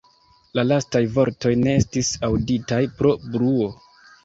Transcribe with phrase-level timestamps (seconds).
[0.59, 3.71] La lastaj vortoj ne estis aŭditaj pro bruo.